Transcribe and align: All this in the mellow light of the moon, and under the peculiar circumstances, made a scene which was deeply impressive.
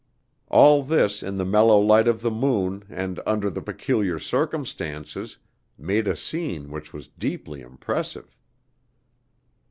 All 0.47 0.81
this 0.81 1.21
in 1.21 1.35
the 1.35 1.45
mellow 1.45 1.79
light 1.79 2.07
of 2.07 2.21
the 2.21 2.31
moon, 2.31 2.85
and 2.89 3.19
under 3.23 3.51
the 3.51 3.61
peculiar 3.61 4.17
circumstances, 4.17 5.37
made 5.77 6.07
a 6.07 6.15
scene 6.15 6.71
which 6.71 6.91
was 6.91 7.07
deeply 7.09 7.61
impressive. 7.61 8.35